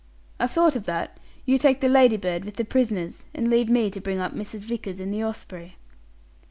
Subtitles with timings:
[0.39, 1.19] "I've thought of that.
[1.45, 4.65] You take the Ladybird with the prisoners, and leave me to bring up Mrs.
[4.65, 5.75] Vickers in the Osprey."